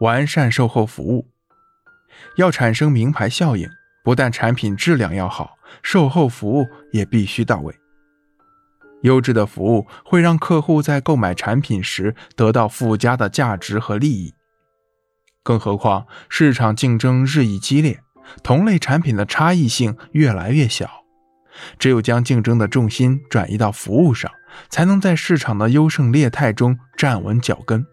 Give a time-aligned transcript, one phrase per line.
[0.00, 1.28] 完善售后服务。
[2.36, 3.68] 要产生名牌效应，
[4.02, 7.74] 不但产品质量要好，售后服务也必须到位。
[9.02, 14.32] 优质的服务会让客户在购买产品时得到附加的价值和利益。
[15.42, 18.00] 更何况市场竞争日益激烈，
[18.42, 21.04] 同类产品的差异性越来越小。
[21.78, 24.30] 只有将竞争的重心转移到服务上，
[24.68, 27.86] 才能在市场的优胜劣汰中站稳脚跟。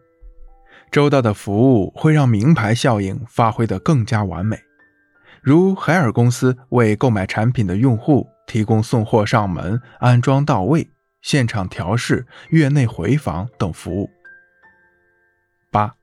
[0.93, 4.59] 周到的服务会让名牌效应发挥得更加完美，
[5.41, 10.87] 如海尔公司为购买产品的用户提供送货上门、安装到位、
[11.23, 14.07] 现场调试、月内回访等服务。
[15.71, 15.95] 八，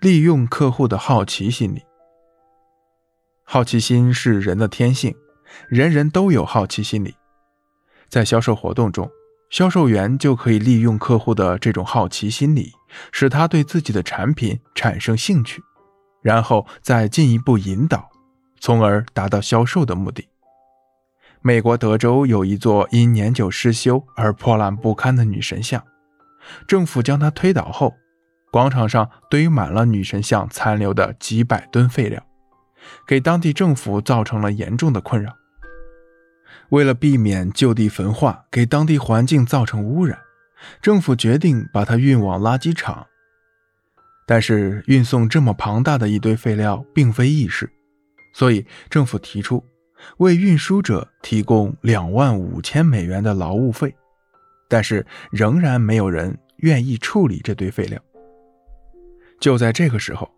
[0.00, 1.82] 利用客户的好奇心理。
[3.42, 5.12] 好奇心是人的天性，
[5.68, 7.16] 人人都有好奇心理。
[8.08, 9.10] 在销售活动中，
[9.50, 12.72] 销售员就可以利用客户的这种好奇心理。
[13.12, 15.62] 使他对自己的产品产生兴趣，
[16.22, 18.10] 然后再进一步引导，
[18.58, 20.26] 从而达到销售的目的。
[21.40, 25.84] 美国德州有一座因年久失修而破烂不堪的女神像，
[26.66, 27.94] 政府将它推倒后，
[28.50, 32.20] 广场上堆满了女神像残留的几百吨废料，
[33.06, 35.32] 给当地政府造成了严重的困扰。
[36.70, 40.18] 为了避免就地焚化，给当地环境造成污染。
[40.82, 43.06] 政府决定把它运往垃圾场，
[44.26, 47.70] 但是运送这么庞大的一堆废料并非易事，
[48.34, 49.64] 所以政府提出
[50.18, 53.94] 为运输者提供两万五千美元的劳务费，
[54.68, 57.98] 但是仍然没有人愿意处理这堆废料。
[59.40, 60.30] 就在这个时候，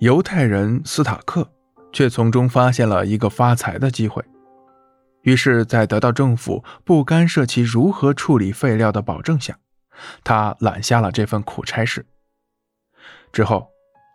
[0.00, 1.48] 犹太人斯塔克
[1.92, 4.22] 却从中发现了一个发财的机会。
[5.22, 9.58] 于是，在得到政府不干涉其如何处理废料的保证下，
[10.24, 12.06] 他揽下了这份苦差事。
[13.32, 13.68] 之后，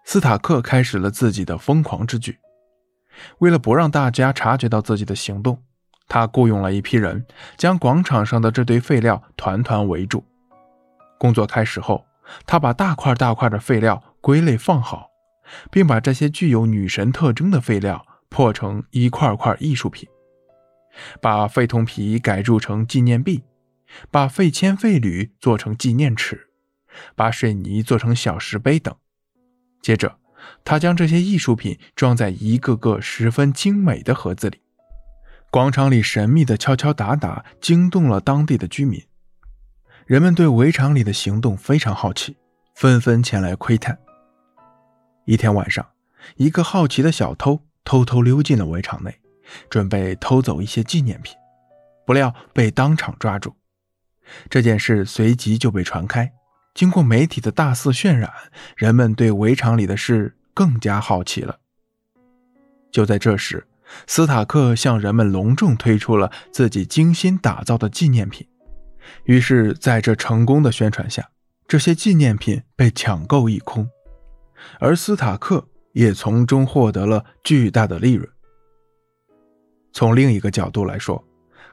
[0.05, 2.39] 斯塔克开始了自己的疯狂之举。
[3.39, 5.61] 为了不让大家察觉到自己的行动，
[6.07, 7.25] 他雇佣了一批人，
[7.57, 10.25] 将广场上的这堆废料团团围住。
[11.19, 12.05] 工作开始后，
[12.45, 15.09] 他把大块大块的废料归类放好，
[15.69, 20.09] 并把这些具有女神特征的废料破成一块块艺术品，
[21.21, 23.43] 把废铜皮改铸成纪念币。
[24.09, 26.49] 把废铅废铝做成纪念尺，
[27.15, 28.95] 把水泥做成小石碑等。
[29.83, 30.17] 接着，
[30.65, 34.61] 他将这些艺术品装在一个个十分精美的盒子里。
[35.51, 38.99] 广场里神秘的敲敲打打惊动了当地的居民，
[40.07, 42.35] 人们对围场里的行动非常好奇，
[42.73, 43.99] 纷纷前来窥探。
[45.25, 45.87] 一天晚上，
[46.37, 49.19] 一个好奇的小偷偷偷溜进了围场内，
[49.69, 51.35] 准备偷走一些纪念品，
[52.05, 53.55] 不料被当场抓住。
[54.49, 56.31] 这件事随即就被传开，
[56.73, 58.31] 经过媒体的大肆渲染，
[58.75, 61.59] 人们对围场里的事更加好奇了。
[62.91, 63.67] 就在这时，
[64.07, 68.47] 斯塔克向人们隆重推出了自己精心打造的纪念品。
[69.25, 71.29] 于是，在这成功的宣传下，
[71.67, 73.89] 这些纪念品被抢购一空，
[74.79, 78.29] 而斯塔克也从中获得了巨大的利润。
[79.93, 81.23] 从另一个角度来说，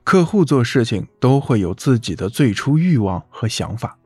[0.04, 3.98] 客户做事情都会有自己的最初欲望和想法，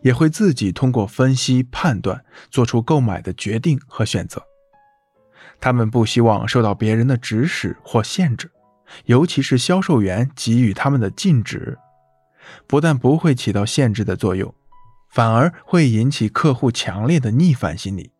[0.00, 4.42] 也会自己通过分析判断做出购买的决定和选择。
[5.60, 8.50] 他们不希望受到别人的指使或限制，
[9.04, 11.78] 尤其是销售员给予他们的禁止，
[12.66, 14.52] 不但不会起到限制的作用，
[15.10, 18.10] 反而会引起客户强烈的逆反心理，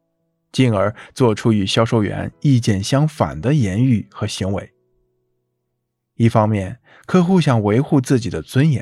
[0.52, 4.71] 进而做出与销售员意见相反的言语和行为。
[6.22, 8.80] 一方面，客户想维护自己的尊严；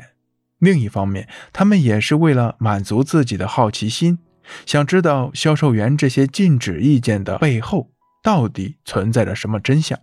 [0.59, 4.19] 另一方面，他们也是为了满足自己的好奇心，
[4.67, 7.89] 想知道销售员这些禁止意见的背后
[8.21, 9.97] 到底存在着什么真相。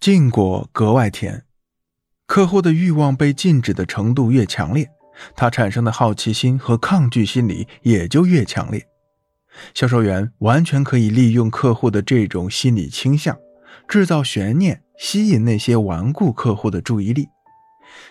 [0.00, 1.44] 禁果格外甜，
[2.26, 4.88] 客户的欲望被禁止的程度越强烈，
[5.36, 8.86] 他产生的好奇心和抗拒心理也就越强烈。
[9.74, 13.36] 销售员完全可以利用客户的这种心理倾向，
[13.86, 14.82] 制造悬念。
[14.98, 17.28] 吸引那些顽固客户的注意力，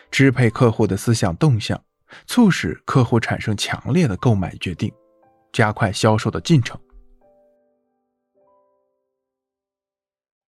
[0.09, 1.83] 支配客户的思想动向，
[2.25, 4.89] 促使客户产生强烈的购买决定，
[5.51, 6.79] 加快销售的进程。